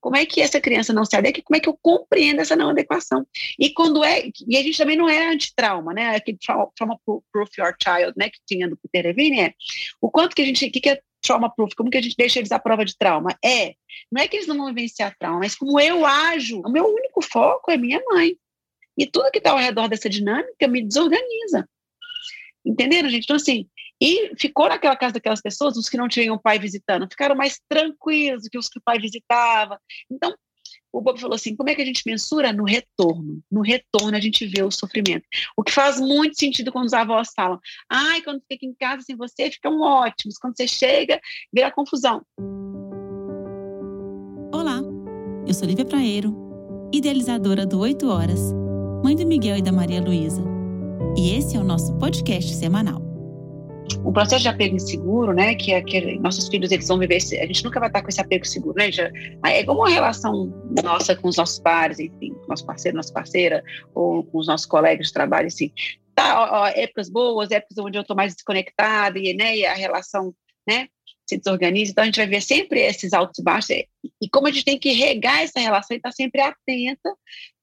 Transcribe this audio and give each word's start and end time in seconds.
como 0.00 0.16
é 0.16 0.24
que 0.24 0.40
essa 0.40 0.60
criança 0.60 0.92
não 0.92 1.04
se 1.04 1.16
adequa, 1.16 1.42
como 1.44 1.56
é 1.56 1.60
que 1.60 1.68
eu 1.68 1.78
compreendo 1.80 2.40
essa 2.40 2.54
não 2.54 2.70
adequação. 2.70 3.26
E 3.58 3.70
quando 3.70 4.04
é, 4.04 4.30
e 4.46 4.56
a 4.56 4.62
gente 4.62 4.78
também 4.78 4.96
não 4.96 5.08
é 5.08 5.32
anti-trauma, 5.32 5.92
né? 5.92 6.16
Aquele 6.16 6.38
trauma 6.38 6.98
proof 7.04 7.50
your 7.58 7.74
child, 7.82 8.12
né, 8.16 8.30
que 8.30 8.38
tinha 8.46 8.68
do 8.68 8.76
Peter 8.76 9.06
Levine, 9.06 9.40
é 9.40 9.54
o 10.00 10.10
quanto 10.10 10.34
que 10.34 10.42
a 10.42 10.44
gente, 10.44 10.66
o 10.66 10.70
que, 10.70 10.80
que 10.80 10.90
é 10.90 11.00
trauma 11.22 11.52
proof, 11.52 11.74
como 11.74 11.90
que 11.90 11.98
a 11.98 12.02
gente 12.02 12.16
deixa 12.16 12.38
eles 12.38 12.52
à 12.52 12.58
prova 12.58 12.84
de 12.84 12.96
trauma? 12.96 13.36
É, 13.44 13.74
não 14.10 14.22
é 14.22 14.28
que 14.28 14.36
eles 14.36 14.46
não 14.46 14.56
vão 14.56 14.66
vivenciar 14.66 15.16
trauma, 15.18 15.40
mas 15.40 15.54
como 15.54 15.80
eu 15.80 16.06
ajo, 16.06 16.60
o 16.60 16.70
meu 16.70 16.86
único 16.86 17.20
foco 17.22 17.70
é 17.70 17.76
minha 17.76 18.00
mãe. 18.08 18.36
E 18.96 19.06
tudo 19.06 19.30
que 19.30 19.38
está 19.38 19.50
ao 19.50 19.58
redor 19.58 19.88
dessa 19.88 20.08
dinâmica 20.08 20.66
me 20.66 20.82
desorganiza. 20.82 21.68
Entenderam, 22.64 23.08
gente? 23.08 23.24
Então, 23.24 23.36
assim, 23.36 23.68
e 24.00 24.34
ficou 24.36 24.68
naquela 24.68 24.96
casa 24.96 25.14
daquelas 25.14 25.40
pessoas, 25.40 25.76
os 25.76 25.88
que 25.88 25.96
não 25.96 26.08
tinham 26.08 26.36
o 26.36 26.40
pai 26.40 26.58
visitando, 26.58 27.08
ficaram 27.10 27.34
mais 27.34 27.60
tranquilos 27.68 28.48
que 28.48 28.58
os 28.58 28.68
que 28.68 28.78
o 28.78 28.82
pai 28.84 28.98
visitava. 28.98 29.80
Então, 30.10 30.34
o 30.92 31.00
Bob 31.00 31.20
falou 31.20 31.34
assim: 31.34 31.54
como 31.56 31.70
é 31.70 31.74
que 31.74 31.82
a 31.82 31.84
gente 31.84 32.02
mensura? 32.06 32.52
No 32.52 32.64
retorno. 32.64 33.40
No 33.50 33.60
retorno 33.62 34.16
a 34.16 34.20
gente 34.20 34.46
vê 34.46 34.62
o 34.62 34.70
sofrimento. 34.70 35.24
O 35.56 35.62
que 35.62 35.72
faz 35.72 36.00
muito 36.00 36.38
sentido 36.38 36.72
quando 36.72 36.86
os 36.86 36.92
avós 36.92 37.30
falam: 37.34 37.58
ai, 37.90 38.22
quando 38.22 38.42
fica 38.50 38.66
em 38.66 38.74
casa 38.74 39.02
sem 39.02 39.16
você, 39.16 39.50
ficam 39.50 39.80
ótimos. 39.80 40.38
Quando 40.38 40.56
você 40.56 40.66
chega, 40.66 41.20
vira 41.52 41.70
confusão. 41.70 42.22
Olá, 44.52 44.80
eu 45.46 45.54
sou 45.54 45.66
Lívia 45.66 45.84
Praeiro, 45.84 46.34
idealizadora 46.92 47.66
do 47.66 47.78
8 47.78 48.08
Horas, 48.08 48.40
mãe 49.02 49.14
do 49.14 49.26
Miguel 49.26 49.58
e 49.58 49.62
da 49.62 49.72
Maria 49.72 50.00
Luísa. 50.00 50.42
E 51.16 51.34
esse 51.34 51.56
é 51.56 51.60
o 51.60 51.64
nosso 51.64 51.94
podcast 51.98 52.54
semanal 52.54 53.15
o 54.04 54.12
processo 54.12 54.42
de 54.42 54.48
apego 54.48 54.76
inseguro, 54.76 55.32
né, 55.32 55.54
que 55.54 55.72
é 55.72 55.82
que 55.82 56.18
nossos 56.18 56.48
filhos 56.48 56.70
eles 56.70 56.88
vão 56.88 56.98
viver, 56.98 57.16
a 57.16 57.46
gente 57.46 57.64
nunca 57.64 57.80
vai 57.80 57.88
estar 57.88 58.02
com 58.02 58.08
esse 58.08 58.20
apego 58.20 58.46
seguro, 58.46 58.76
né, 58.76 58.90
já, 58.90 59.10
é 59.44 59.64
como 59.64 59.80
uma 59.80 59.90
relação 59.90 60.52
nossa 60.82 61.14
com 61.14 61.28
os 61.28 61.36
nossos 61.36 61.58
pares, 61.58 61.98
enfim, 61.98 62.34
nosso 62.48 62.64
parceiro, 62.64 62.96
nossa 62.96 63.12
parceira, 63.12 63.62
ou 63.94 64.24
com 64.24 64.38
os 64.38 64.46
nossos 64.46 64.66
colegas 64.66 65.08
de 65.08 65.12
trabalho, 65.12 65.46
assim, 65.46 65.72
tá, 66.14 66.40
ó, 66.40 66.62
ó, 66.62 66.66
épocas 66.68 67.08
boas, 67.08 67.50
épocas 67.50 67.78
onde 67.78 67.98
eu 67.98 68.02
estou 68.02 68.16
mais 68.16 68.34
desconectada 68.34 69.18
e, 69.18 69.34
né, 69.34 69.56
e 69.56 69.66
a 69.66 69.74
relação, 69.74 70.34
né, 70.66 70.88
se 71.28 71.36
desorganiza, 71.36 71.90
então 71.90 72.02
a 72.02 72.06
gente 72.06 72.16
vai 72.16 72.26
ver 72.26 72.42
sempre 72.42 72.80
esses 72.80 73.12
altos 73.12 73.38
e 73.38 73.42
baixos, 73.42 73.70
e, 73.70 73.88
e 74.22 74.28
como 74.30 74.46
a 74.46 74.52
gente 74.52 74.64
tem 74.64 74.78
que 74.78 74.92
regar 74.92 75.42
essa 75.42 75.60
relação 75.60 75.94
e 75.94 75.98
estar 75.98 76.10
tá 76.10 76.14
sempre 76.14 76.40
atenta 76.40 77.12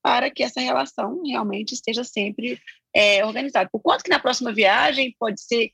para 0.01 0.29
que 0.29 0.43
essa 0.43 0.59
relação 0.59 1.21
realmente 1.25 1.73
esteja 1.73 2.03
sempre 2.03 2.59
é, 2.93 3.25
organizada. 3.25 3.69
O 3.71 3.79
quanto 3.79 4.03
que 4.03 4.09
na 4.09 4.19
próxima 4.19 4.53
viagem 4.53 5.15
pode 5.17 5.41
ser 5.41 5.71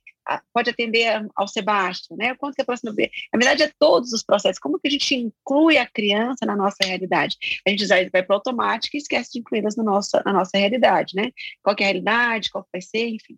pode 0.54 0.70
atender 0.70 1.26
ao 1.36 1.48
Sebastião, 1.48 2.18
né? 2.18 2.36
Quanto 2.36 2.56
que 2.56 2.62
a 2.62 2.66
próxima 2.66 2.94
vez? 2.94 3.10
Na 3.34 3.40
verdade, 3.40 3.64
é 3.64 3.72
todos 3.80 4.14
os 4.14 4.24
processos. 4.24 4.60
Como 4.60 4.80
que 4.80 4.88
a 4.88 4.92
gente 4.92 5.16
inclui 5.16 5.78
a 5.78 5.88
criança 5.88 6.46
na 6.46 6.56
nossa 6.56 6.78
realidade? 6.84 7.38
A 7.66 7.70
gente 7.70 7.86
vai, 7.88 8.10
para 8.10 8.26
o 8.30 8.34
automático 8.34 8.96
e 8.96 9.00
esquece 9.00 9.32
de 9.34 9.40
incluí-las 9.40 9.76
na 9.76 9.84
nossa, 9.84 10.22
na 10.26 10.34
nossa 10.34 10.58
realidade, 10.58 11.16
né? 11.16 11.32
Qual 11.64 11.76
é 11.80 11.84
a 11.84 11.86
realidade, 11.86 12.50
qual 12.50 12.68
vai 12.72 12.82
ser, 12.82 13.08
enfim 13.08 13.36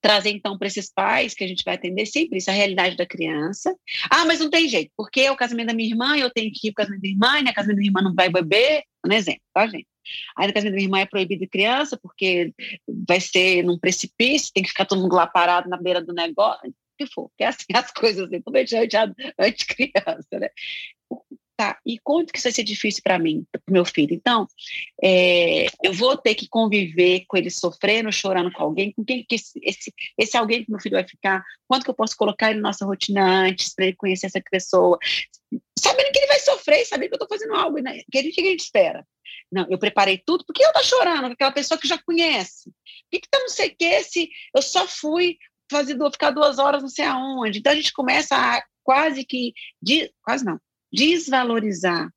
trazer 0.00 0.30
então 0.30 0.58
para 0.58 0.66
esses 0.66 0.92
pais 0.92 1.34
que 1.34 1.44
a 1.44 1.46
gente 1.48 1.64
vai 1.64 1.74
atender 1.74 2.06
sempre 2.06 2.38
isso, 2.38 2.50
a 2.50 2.54
realidade 2.54 2.96
da 2.96 3.06
criança. 3.06 3.74
Ah, 4.10 4.24
mas 4.24 4.40
não 4.40 4.50
tem 4.50 4.68
jeito, 4.68 4.90
porque 4.96 5.20
é 5.20 5.30
o 5.30 5.36
casamento 5.36 5.68
da 5.68 5.74
minha 5.74 5.88
irmã, 5.88 6.16
eu 6.16 6.30
tenho 6.30 6.50
que 6.52 6.68
ir 6.68 6.72
para 6.72 6.82
o 6.82 6.86
casamento 6.86 7.02
da 7.02 7.08
minha 7.08 7.14
irmã, 7.14 7.38
e 7.38 7.42
no 7.42 7.54
casamento 7.54 7.76
da 7.76 7.80
minha 7.80 7.88
irmã 7.88 8.02
não 8.02 8.14
vai 8.14 8.28
beber, 8.28 8.82
um 9.06 9.12
exemplo, 9.12 9.42
tá, 9.54 9.66
gente? 9.66 9.86
Aí 10.36 10.46
no 10.46 10.52
casamento 10.54 10.72
da 10.72 10.76
minha 10.76 10.86
irmã 10.86 11.00
é 11.00 11.06
proibido 11.06 11.48
criança, 11.48 11.96
porque 11.96 12.52
vai 13.06 13.20
ser 13.20 13.62
num 13.62 13.78
precipício, 13.78 14.52
tem 14.52 14.62
que 14.62 14.70
ficar 14.70 14.84
todo 14.84 15.00
mundo 15.00 15.14
lá 15.14 15.26
parado 15.26 15.68
na 15.68 15.76
beira 15.76 16.02
do 16.02 16.12
negócio, 16.12 16.72
que 16.96 17.06
for, 17.06 17.30
que 17.36 17.44
é 17.44 17.48
assim 17.48 17.66
as 17.74 17.90
coisas, 17.92 18.26
assim, 18.26 18.40
totalmente 18.40 18.74
anti-criança, 19.38 20.38
né? 20.38 20.48
Tá, 21.58 21.76
e 21.84 21.98
quanto 21.98 22.32
que 22.32 22.38
isso 22.38 22.44
vai 22.46 22.52
ser 22.52 22.62
difícil 22.62 23.02
para 23.02 23.18
mim, 23.18 23.44
para 23.50 23.60
meu 23.68 23.84
filho? 23.84 24.14
Então, 24.14 24.46
é, 25.02 25.66
eu 25.82 25.92
vou 25.92 26.16
ter 26.16 26.36
que 26.36 26.48
conviver 26.48 27.24
com 27.26 27.36
ele 27.36 27.50
sofrendo, 27.50 28.12
chorando 28.12 28.52
com 28.52 28.62
alguém, 28.62 28.92
com 28.92 29.04
quem 29.04 29.24
que 29.24 29.34
esse, 29.34 29.58
esse, 29.64 29.92
esse 30.16 30.36
alguém 30.36 30.64
que 30.64 30.70
meu 30.70 30.78
filho 30.78 30.94
vai 30.94 31.02
ficar, 31.02 31.44
quanto 31.66 31.82
que 31.82 31.90
eu 31.90 31.96
posso 31.96 32.16
colocar 32.16 32.52
ele 32.52 32.60
na 32.60 32.68
nossa 32.68 32.86
rotina 32.86 33.24
antes, 33.24 33.74
para 33.74 33.86
ele 33.86 33.96
conhecer 33.96 34.26
essa 34.26 34.40
pessoa, 34.48 34.96
sabendo 35.76 36.12
que 36.12 36.20
ele 36.20 36.28
vai 36.28 36.38
sofrer, 36.38 36.86
sabendo 36.86 37.08
que 37.08 37.14
eu 37.14 37.24
estou 37.24 37.28
fazendo 37.36 37.54
algo, 37.56 37.78
né? 37.78 38.02
que 38.08 38.22
gente, 38.22 38.40
que 38.40 38.54
espera. 38.54 39.04
Não, 39.50 39.66
eu 39.68 39.80
preparei 39.80 40.22
tudo, 40.24 40.44
porque 40.46 40.62
eu 40.62 40.68
estou 40.68 40.84
chorando, 40.84 41.32
aquela 41.32 41.50
pessoa 41.50 41.76
que 41.76 41.88
já 41.88 41.98
conhece. 41.98 42.70
Por 42.70 43.10
que, 43.10 43.18
que 43.18 43.28
tá 43.28 43.40
não 43.40 43.48
sei 43.48 43.70
o 43.70 43.76
que 43.76 44.04
se 44.04 44.30
eu 44.54 44.62
só 44.62 44.86
fui 44.86 45.36
fazer, 45.68 45.98
ficar 46.12 46.30
duas 46.30 46.60
horas 46.60 46.82
não 46.82 46.88
sei 46.88 47.04
aonde? 47.04 47.58
Então 47.58 47.72
a 47.72 47.76
gente 47.76 47.92
começa 47.92 48.36
a 48.36 48.62
quase 48.84 49.24
que, 49.24 49.52
de, 49.82 50.08
quase 50.22 50.44
não, 50.44 50.60
desvalorizar 50.92 52.08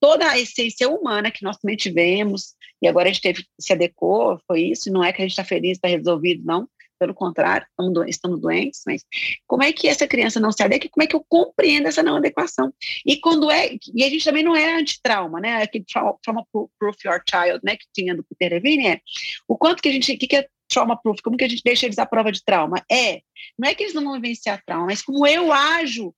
toda 0.00 0.30
a 0.30 0.38
essência 0.38 0.88
humana 0.88 1.30
que 1.30 1.42
nós 1.42 1.56
também 1.58 1.76
tivemos, 1.76 2.54
e 2.80 2.86
agora 2.86 3.08
a 3.08 3.12
gente 3.12 3.22
teve, 3.22 3.44
se 3.58 3.72
adequou, 3.72 4.40
foi 4.46 4.62
isso, 4.62 4.92
não 4.92 5.02
é 5.02 5.12
que 5.12 5.20
a 5.20 5.24
gente 5.24 5.32
está 5.32 5.44
feliz, 5.44 5.72
está 5.72 5.88
resolvido, 5.88 6.44
não, 6.44 6.68
pelo 6.98 7.14
contrário, 7.14 7.66
estamos, 7.70 7.94
do, 7.94 8.04
estamos, 8.04 8.40
doentes, 8.40 8.82
mas 8.86 9.04
como 9.46 9.62
é 9.62 9.72
que 9.72 9.86
essa 9.88 10.06
criança 10.06 10.40
não 10.40 10.50
se 10.50 10.62
adequa, 10.62 10.88
como 10.90 11.04
é 11.04 11.06
que 11.06 11.14
eu 11.14 11.24
compreendo 11.28 11.86
essa 11.86 12.02
não 12.02 12.16
adequação? 12.16 12.72
E 13.06 13.18
quando 13.18 13.50
é, 13.50 13.76
e 13.94 14.04
a 14.04 14.10
gente 14.10 14.24
também 14.24 14.42
não 14.42 14.56
é 14.56 14.74
anti-trauma, 14.74 15.40
né, 15.40 15.62
aquele 15.62 15.84
trauma, 15.84 16.16
trauma 16.22 16.46
proof 16.52 16.96
your 17.04 17.22
child, 17.28 17.60
né, 17.62 17.76
que 17.76 17.86
tinha 17.94 18.14
do 18.14 18.24
Peter 18.24 18.52
Levine, 18.52 18.88
é 18.88 19.00
o 19.46 19.56
quanto 19.56 19.82
que 19.82 19.88
a 19.88 19.92
gente, 19.92 20.12
o 20.12 20.18
que, 20.18 20.26
que 20.26 20.36
é 20.36 20.48
trauma 20.68 21.00
proof, 21.00 21.20
como 21.22 21.36
que 21.36 21.44
a 21.44 21.48
gente 21.48 21.62
deixa 21.64 21.86
eles 21.86 21.98
à 21.98 22.06
prova 22.06 22.32
de 22.32 22.44
trauma? 22.44 22.84
É, 22.90 23.22
não 23.58 23.68
é 23.68 23.74
que 23.74 23.84
eles 23.84 23.94
não 23.94 24.04
vão 24.04 24.14
vivenciar 24.14 24.62
trauma, 24.66 24.86
mas 24.86 25.02
como 25.02 25.26
eu 25.26 25.52
ajo 25.52 26.12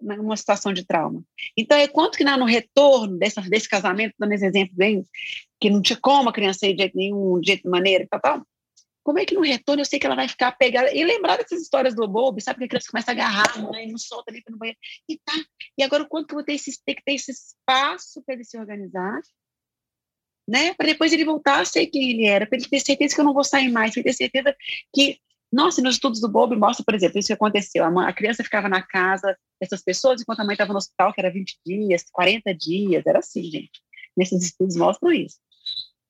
numa 0.00 0.36
situação 0.36 0.72
de 0.72 0.84
trauma. 0.84 1.22
Então, 1.56 1.76
é 1.76 1.86
quanto 1.86 2.16
que 2.16 2.24
no 2.24 2.44
retorno 2.44 3.18
dessa, 3.18 3.40
desse 3.42 3.68
casamento, 3.68 4.14
dando 4.18 4.32
esse 4.32 4.46
exemplo 4.46 4.74
bem, 4.76 5.04
que 5.60 5.70
não 5.70 5.82
tinha 5.82 5.98
como 6.00 6.28
a 6.28 6.32
criança 6.32 6.66
ir 6.66 6.74
de 6.74 6.82
jeito 6.82 6.96
nenhum, 6.96 7.40
de 7.40 7.48
jeito 7.48 7.62
de 7.62 7.68
maneira, 7.68 8.06
tal, 8.10 8.20
tal, 8.20 8.46
como 9.02 9.18
é 9.18 9.24
que 9.24 9.34
no 9.34 9.40
retorno 9.40 9.80
eu 9.80 9.86
sei 9.86 9.98
que 9.98 10.06
ela 10.06 10.14
vai 10.14 10.28
ficar 10.28 10.52
pegada? 10.52 10.94
E 10.94 11.02
lembrar 11.04 11.36
dessas 11.36 11.62
histórias 11.62 11.94
do 11.94 12.06
Bob, 12.06 12.40
sabe 12.40 12.58
que 12.58 12.64
a 12.64 12.68
criança 12.68 12.90
começa 12.90 13.10
a 13.10 13.14
agarrar 13.14 13.58
mãe, 13.62 13.90
não 13.90 13.98
solta 13.98 14.30
ali 14.30 14.42
no 14.48 14.58
banheiro. 14.58 14.78
E 15.08 15.18
tá. 15.18 15.32
E 15.78 15.82
agora, 15.82 16.02
o 16.02 16.08
quanto 16.08 16.26
que 16.26 16.34
eu 16.34 16.36
vou 16.36 16.44
ter, 16.44 16.54
esse, 16.54 16.72
ter 16.84 16.94
que 16.94 17.02
ter 17.02 17.14
esse 17.14 17.30
espaço 17.30 18.22
para 18.24 18.34
ele 18.34 18.44
se 18.44 18.58
organizar, 18.58 19.20
né? 20.46 20.74
Para 20.74 20.86
depois 20.86 21.12
ele 21.12 21.24
voltar 21.24 21.60
a 21.60 21.64
ser 21.64 21.86
quem 21.86 22.10
ele 22.10 22.26
era, 22.26 22.46
para 22.46 22.58
ele 22.58 22.68
ter 22.68 22.80
certeza 22.80 23.14
que 23.14 23.20
eu 23.20 23.24
não 23.24 23.34
vou 23.34 23.44
sair 23.44 23.70
mais, 23.70 23.92
para 23.92 24.00
ele 24.00 24.10
ter 24.10 24.16
certeza 24.16 24.54
que 24.94 25.18
nossa, 25.52 25.82
nos 25.82 25.96
estudos 25.96 26.20
do 26.20 26.28
Bob 26.28 26.54
mostra, 26.56 26.84
por 26.84 26.94
exemplo, 26.94 27.18
isso 27.18 27.26
que 27.26 27.32
aconteceu. 27.32 27.84
A, 27.84 27.90
mãe, 27.90 28.06
a 28.06 28.12
criança 28.12 28.44
ficava 28.44 28.68
na 28.68 28.82
casa 28.82 29.36
dessas 29.60 29.82
pessoas 29.82 30.20
enquanto 30.20 30.40
a 30.40 30.44
mãe 30.44 30.54
estava 30.54 30.72
no 30.72 30.78
hospital, 30.78 31.12
que 31.12 31.20
era 31.20 31.30
20 31.30 31.58
dias, 31.66 32.04
40 32.12 32.54
dias, 32.54 33.04
era 33.06 33.18
assim, 33.18 33.42
gente. 33.42 33.82
Nesses 34.16 34.42
estudos 34.42 34.76
mostram 34.76 35.12
isso. 35.12 35.38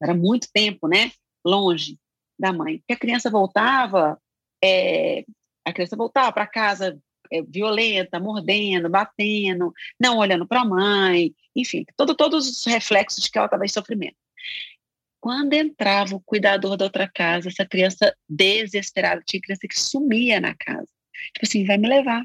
Era 0.03 0.15
muito 0.15 0.49
tempo, 0.53 0.87
né? 0.87 1.11
Longe 1.45 1.99
da 2.39 2.53
mãe. 2.53 2.79
Porque 2.79 2.93
a 2.93 2.99
criança 2.99 3.31
voltava, 3.31 4.21
é, 4.63 5.25
a 5.65 5.73
criança 5.73 5.97
voltava 5.97 6.33
para 6.33 6.47
casa 6.47 7.01
é, 7.33 7.43
violenta, 7.43 8.21
mordendo, 8.21 8.91
batendo, 8.91 9.73
não 9.99 10.19
olhando 10.19 10.47
para 10.47 10.63
a 10.63 10.65
mãe, 10.65 11.35
enfim, 11.55 11.85
todo, 11.97 12.15
todos 12.15 12.49
os 12.49 12.65
reflexos 12.67 13.25
de 13.25 13.31
que 13.31 13.39
ela 13.39 13.47
estava 13.47 13.65
em 13.65 13.69
sofrimento. 13.69 14.17
Quando 15.21 15.53
entrava 15.53 16.15
o 16.15 16.21
cuidador 16.21 16.77
da 16.77 16.87
outra 16.87 17.09
casa, 17.09 17.49
essa 17.49 17.67
criança 17.67 18.15
desesperada, 18.29 19.23
tinha 19.27 19.41
criança 19.41 19.69
que 19.69 19.79
sumia 19.79 20.41
na 20.41 20.55
casa. 20.55 20.89
Tipo 21.35 21.47
assim, 21.47 21.65
vai 21.65 21.77
me 21.77 21.89
levar. 21.89 22.25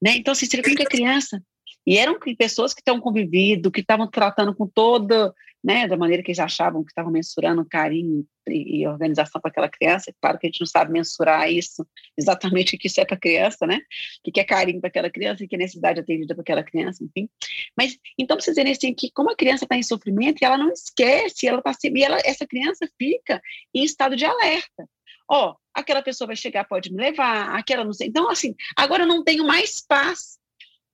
Né? 0.00 0.16
Então, 0.16 0.32
assim, 0.32 0.46
você 0.46 0.60
a 0.82 0.86
criança. 0.86 1.42
E 1.86 1.98
eram 1.98 2.18
pessoas 2.38 2.72
que 2.72 2.80
estão 2.80 3.00
convivido, 3.00 3.70
que 3.70 3.80
estavam 3.80 4.08
tratando 4.08 4.54
com 4.54 4.66
toda 4.66 5.34
né, 5.64 5.88
da 5.88 5.96
maneira 5.96 6.22
que 6.22 6.30
eles 6.30 6.38
achavam 6.38 6.84
que 6.84 6.90
estavam 6.90 7.10
mensurando 7.10 7.64
carinho 7.64 8.26
e 8.46 8.86
organização 8.86 9.40
para 9.40 9.50
aquela 9.50 9.68
criança. 9.68 10.14
Claro 10.20 10.38
que 10.38 10.46
a 10.46 10.50
gente 10.50 10.60
não 10.60 10.66
sabe 10.66 10.92
mensurar 10.92 11.50
isso, 11.50 11.86
exatamente 12.18 12.76
o 12.76 12.78
que 12.78 12.86
isso 12.86 13.00
é 13.00 13.04
para 13.06 13.16
a 13.16 13.18
criança, 13.18 13.66
né? 13.66 13.80
O 14.26 14.30
que 14.30 14.38
é 14.38 14.44
carinho 14.44 14.78
para 14.78 14.88
aquela 14.88 15.08
criança 15.08 15.42
e 15.42 15.48
que 15.48 15.54
é 15.54 15.58
necessidade 15.58 16.00
atendida 16.00 16.34
para 16.34 16.42
aquela 16.42 16.62
criança, 16.62 17.02
enfim. 17.02 17.30
Mas, 17.74 17.98
então, 18.18 18.36
precisa 18.36 18.62
dizer 18.62 18.70
assim, 18.70 18.92
que 18.92 19.10
como 19.10 19.30
a 19.30 19.36
criança 19.36 19.64
está 19.64 19.74
em 19.74 19.82
sofrimento, 19.82 20.44
ela 20.44 20.58
não 20.58 20.70
esquece, 20.70 21.46
ela 21.46 21.62
está 21.64 21.72
e 21.82 22.04
ela, 22.04 22.18
essa 22.22 22.46
criança 22.46 22.86
fica 22.98 23.40
em 23.72 23.84
estado 23.84 24.16
de 24.16 24.26
alerta. 24.26 24.86
Ó, 25.30 25.52
oh, 25.52 25.56
aquela 25.72 26.02
pessoa 26.02 26.26
vai 26.26 26.36
chegar, 26.36 26.64
pode 26.64 26.92
me 26.92 27.00
levar, 27.00 27.58
aquela 27.58 27.84
não 27.84 27.94
sei. 27.94 28.08
Então, 28.08 28.28
assim, 28.28 28.54
agora 28.76 29.04
eu 29.04 29.08
não 29.08 29.24
tenho 29.24 29.46
mais 29.46 29.80
paz. 29.80 30.38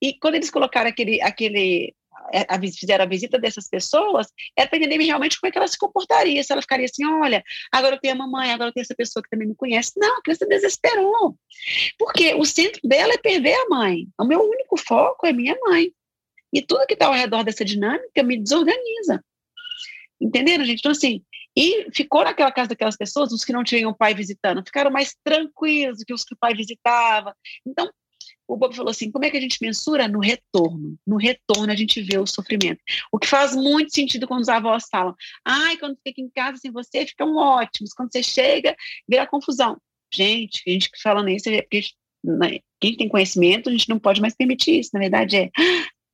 E 0.00 0.14
quando 0.14 0.36
eles 0.36 0.50
colocaram 0.50 0.88
aquele, 0.88 1.20
aquele 1.20 1.92
a, 2.48 2.60
fizeram 2.60 3.04
a 3.04 3.08
visita 3.08 3.38
dessas 3.38 3.68
pessoas, 3.68 4.28
era 4.56 4.68
para 4.68 4.78
entender 4.78 5.02
realmente 5.04 5.38
como 5.38 5.48
é 5.48 5.52
que 5.52 5.58
ela 5.58 5.68
se 5.68 5.78
comportaria, 5.78 6.42
se 6.42 6.52
ela 6.52 6.62
ficaria 6.62 6.86
assim, 6.86 7.04
olha, 7.06 7.42
agora 7.72 7.96
eu 7.96 8.00
tenho 8.00 8.14
a 8.14 8.18
mamãe, 8.18 8.52
agora 8.52 8.70
eu 8.70 8.74
tenho 8.74 8.82
essa 8.82 8.94
pessoa 8.94 9.22
que 9.22 9.30
também 9.30 9.48
me 9.48 9.54
conhece. 9.54 9.92
Não, 9.96 10.18
a 10.18 10.22
criança 10.22 10.46
desesperou. 10.46 11.36
Porque 11.98 12.34
o 12.34 12.44
centro 12.44 12.80
dela 12.84 13.12
é 13.14 13.18
perder 13.18 13.54
a 13.54 13.68
mãe. 13.68 14.06
O 14.18 14.24
meu 14.24 14.40
único 14.40 14.76
foco 14.76 15.26
é 15.26 15.32
minha 15.32 15.56
mãe. 15.60 15.92
E 16.52 16.62
tudo 16.62 16.86
que 16.86 16.94
está 16.94 17.06
ao 17.06 17.12
redor 17.12 17.44
dessa 17.44 17.64
dinâmica 17.64 18.22
me 18.22 18.36
desorganiza. 18.36 19.22
Entenderam, 20.20 20.64
gente? 20.64 20.80
Então, 20.80 20.92
assim, 20.92 21.22
e 21.56 21.90
ficou 21.92 22.22
naquela 22.24 22.52
casa 22.52 22.68
daquelas 22.68 22.96
pessoas, 22.96 23.32
os 23.32 23.44
que 23.44 23.52
não 23.52 23.64
tinham 23.64 23.94
pai 23.94 24.14
visitando, 24.14 24.64
ficaram 24.64 24.90
mais 24.90 25.16
tranquilos 25.24 26.02
que 26.04 26.12
os 26.12 26.24
que 26.24 26.34
o 26.34 26.38
pai 26.38 26.54
visitava. 26.54 27.34
Então, 27.66 27.90
o 28.50 28.56
Bob 28.56 28.74
falou 28.74 28.90
assim: 28.90 29.10
como 29.10 29.24
é 29.24 29.30
que 29.30 29.36
a 29.36 29.40
gente 29.40 29.58
mensura? 29.60 30.08
No 30.08 30.18
retorno. 30.18 30.98
No 31.06 31.16
retorno 31.16 31.72
a 31.72 31.76
gente 31.76 32.02
vê 32.02 32.18
o 32.18 32.26
sofrimento. 32.26 32.80
O 33.12 33.18
que 33.18 33.26
faz 33.26 33.54
muito 33.54 33.94
sentido 33.94 34.26
quando 34.26 34.42
os 34.42 34.48
avós 34.48 34.86
falam: 34.90 35.14
ai, 35.44 35.76
quando 35.76 35.96
fica 36.02 36.20
em 36.20 36.28
casa 36.28 36.58
sem 36.58 36.72
você, 36.72 37.06
ficam 37.06 37.36
ótimos. 37.36 37.92
Quando 37.92 38.10
você 38.10 38.22
chega, 38.22 38.74
vira 39.08 39.26
confusão. 39.26 39.80
Gente, 40.12 40.62
a 40.66 40.70
gente 40.70 40.90
falando 41.00 41.28
isso 41.28 41.48
é 41.48 41.62
porque 41.62 41.82
né, 42.24 42.58
quem 42.80 42.96
tem 42.96 43.08
conhecimento, 43.08 43.68
a 43.68 43.72
gente 43.72 43.88
não 43.88 44.00
pode 44.00 44.20
mais 44.20 44.34
permitir 44.34 44.80
isso. 44.80 44.90
Na 44.92 45.00
verdade, 45.00 45.36
é 45.36 45.50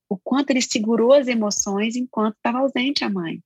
o 0.09 0.19
quanto 0.19 0.51
ele 0.51 0.61
segurou 0.61 1.15
as 1.15 1.29
emoções 1.29 1.97
enquanto 1.97 2.37
estava 2.37 2.59
ausente 2.59 3.03
a 3.03 3.11
mãe. 3.11 3.41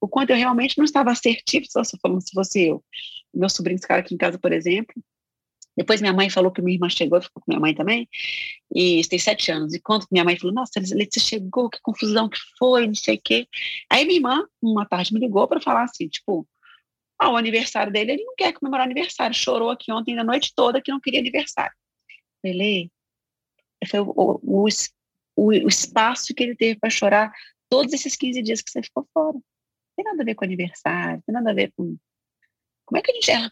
O 0.00 0.06
quanto 0.06 0.30
eu 0.30 0.36
realmente 0.36 0.78
não 0.78 0.84
estava 0.84 1.10
assertivo, 1.10 1.66
se 1.66 2.32
fosse 2.32 2.60
eu. 2.60 2.84
Meus 3.34 3.52
sobrinhos 3.52 3.82
ficaram 3.82 4.00
aqui 4.00 4.14
em 4.14 4.18
casa, 4.18 4.38
por 4.38 4.52
exemplo, 4.52 4.94
depois 5.78 6.00
minha 6.00 6.12
mãe 6.12 6.28
falou 6.28 6.50
que 6.50 6.60
minha 6.60 6.74
irmã 6.74 6.88
chegou, 6.88 7.22
ficou 7.22 7.40
com 7.40 7.50
minha 7.52 7.60
mãe 7.60 7.72
também, 7.72 8.08
e 8.74 9.00
tem 9.08 9.18
sete 9.18 9.52
anos. 9.52 9.72
E 9.72 9.80
quando 9.80 10.06
minha 10.10 10.24
mãe 10.24 10.36
falou, 10.36 10.52
nossa, 10.52 10.80
Letícia 10.92 11.38
chegou, 11.38 11.70
que 11.70 11.78
confusão 11.80 12.28
que 12.28 12.38
foi, 12.58 12.88
não 12.88 12.94
sei 12.96 13.14
o 13.14 13.20
quê. 13.22 13.46
Aí 13.88 14.04
minha 14.04 14.16
irmã, 14.18 14.44
uma 14.60 14.84
tarde, 14.84 15.14
me 15.14 15.20
ligou 15.20 15.46
para 15.46 15.60
falar 15.60 15.84
assim, 15.84 16.08
tipo, 16.08 16.46
ah, 17.16 17.30
o 17.30 17.36
aniversário 17.36 17.92
dele, 17.92 18.12
ele 18.12 18.24
não 18.24 18.34
quer 18.36 18.52
comemorar 18.52 18.86
aniversário, 18.86 19.36
chorou 19.36 19.70
aqui 19.70 19.92
ontem 19.92 20.16
na 20.16 20.24
noite 20.24 20.52
toda 20.54 20.82
que 20.82 20.90
não 20.90 21.00
queria 21.00 21.20
aniversário. 21.20 21.74
Falei, 22.42 22.90
foi 23.88 24.00
o, 24.00 24.10
o, 24.16 24.68
o, 25.36 25.46
o 25.46 25.68
espaço 25.68 26.34
que 26.34 26.42
ele 26.42 26.56
teve 26.56 26.80
para 26.80 26.90
chorar 26.90 27.32
todos 27.68 27.92
esses 27.92 28.16
15 28.16 28.42
dias 28.42 28.60
que 28.60 28.70
você 28.70 28.82
ficou 28.82 29.06
fora. 29.14 29.34
Não 29.34 29.42
tem 29.96 30.04
nada 30.04 30.22
a 30.22 30.24
ver 30.24 30.34
com 30.34 30.44
aniversário, 30.44 31.14
não 31.14 31.22
tem 31.22 31.34
nada 31.34 31.50
a 31.50 31.54
ver 31.54 31.72
com 31.76 31.96
como 32.88 32.98
é 32.98 33.02
que 33.02 33.10
a 33.10 33.14
gente. 33.14 33.30
Ela, 33.30 33.50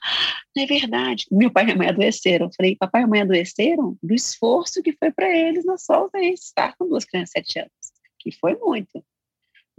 não 0.56 0.62
é 0.62 0.66
verdade. 0.66 1.26
Meu 1.30 1.50
pai 1.52 1.62
e 1.62 1.66
minha 1.66 1.76
mãe 1.76 1.88
adoeceram. 1.88 2.46
Eu 2.46 2.52
falei, 2.56 2.74
papai 2.74 3.02
e 3.02 3.04
mamãe 3.04 3.20
adoeceram 3.20 3.96
do 4.02 4.14
esforço 4.14 4.82
que 4.82 4.96
foi 4.96 5.12
para 5.12 5.28
eles 5.28 5.64
na 5.64 5.76
sua 5.76 5.96
ausência, 5.96 6.44
estar 6.44 6.74
com 6.76 6.88
duas 6.88 7.04
crianças 7.04 7.28
de 7.28 7.52
sete 7.52 7.58
anos. 7.58 7.72
Que 8.18 8.32
foi 8.32 8.56
muito. 8.56 9.04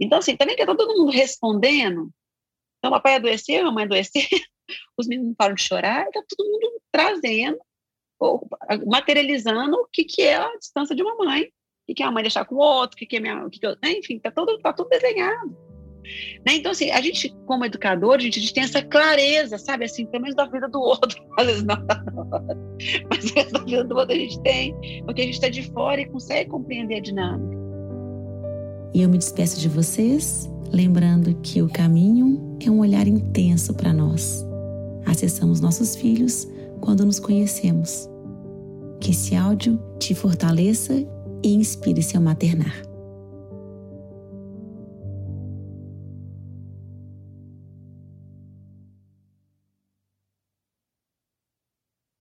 Então, 0.00 0.18
assim, 0.18 0.36
também 0.36 0.54
que 0.54 0.64
tá 0.64 0.76
todo 0.76 0.96
mundo 0.96 1.10
respondendo. 1.10 2.10
Então, 2.78 2.92
papai 2.92 3.16
adoeceu, 3.16 3.64
mamãe 3.64 3.84
adoeceu, 3.84 4.22
os 4.96 5.08
meninos 5.08 5.30
não 5.30 5.34
param 5.34 5.56
de 5.56 5.62
chorar, 5.62 6.06
está 6.06 6.22
todo 6.28 6.48
mundo 6.48 6.80
trazendo, 6.92 7.58
ou 8.20 8.48
materializando 8.86 9.76
o 9.76 9.88
que, 9.92 10.04
que 10.04 10.22
é 10.22 10.36
a 10.36 10.56
distância 10.56 10.94
de 10.94 11.02
uma 11.02 11.16
mãe, 11.16 11.42
o 11.42 11.50
que, 11.88 11.94
que 11.94 12.02
é 12.04 12.06
a 12.06 12.12
mãe 12.12 12.22
deixar 12.22 12.44
com 12.44 12.54
o 12.54 12.58
outro, 12.58 12.94
o 12.94 12.98
que, 12.98 13.06
que 13.06 13.16
é 13.16 13.20
minha. 13.20 13.44
O 13.44 13.50
que 13.50 13.58
que 13.58 13.66
eu, 13.66 13.76
né? 13.82 13.90
enfim, 13.98 14.18
está 14.18 14.30
tá 14.30 14.72
tudo 14.72 14.88
desenhado. 14.88 15.67
Né? 16.46 16.56
Então, 16.56 16.72
assim, 16.72 16.90
a 16.90 17.00
gente, 17.00 17.34
como 17.46 17.64
educador, 17.64 18.16
a 18.16 18.18
gente, 18.18 18.38
a 18.38 18.42
gente, 18.42 18.54
tem 18.54 18.64
essa 18.64 18.82
clareza, 18.82 19.58
sabe? 19.58 19.84
Assim, 19.84 20.06
pelo 20.06 20.22
menos 20.22 20.36
da 20.36 20.46
vida 20.46 20.68
do 20.68 20.80
outro. 20.80 21.22
Às 21.38 21.46
vezes 21.46 21.64
não, 21.64 21.76
mas 23.10 23.50
da 23.52 23.60
vida 23.60 23.84
do 23.84 23.96
outro 23.96 24.14
a 24.14 24.18
gente 24.18 24.40
tem, 24.42 24.74
porque 25.04 25.22
a 25.22 25.24
gente 25.24 25.34
está 25.34 25.48
de 25.48 25.62
fora 25.70 26.00
e 26.00 26.06
consegue 26.06 26.50
compreender 26.50 26.96
a 26.96 27.00
dinâmica. 27.00 27.58
E 28.94 29.02
eu 29.02 29.08
me 29.08 29.18
despeço 29.18 29.60
de 29.60 29.68
vocês, 29.68 30.50
lembrando 30.72 31.34
que 31.42 31.60
o 31.60 31.68
caminho 31.68 32.56
é 32.64 32.70
um 32.70 32.80
olhar 32.80 33.06
intenso 33.06 33.74
para 33.74 33.92
nós. 33.92 34.44
Acessamos 35.04 35.60
nossos 35.60 35.94
filhos 35.94 36.48
quando 36.80 37.04
nos 37.04 37.20
conhecemos. 37.20 38.08
Que 39.00 39.10
esse 39.10 39.34
áudio 39.36 39.80
te 39.98 40.14
fortaleça 40.14 40.94
e 41.42 41.54
inspire 41.54 42.02
seu 42.02 42.20
maternar. 42.20 42.87